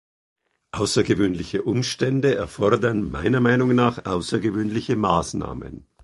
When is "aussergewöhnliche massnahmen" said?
4.07-5.85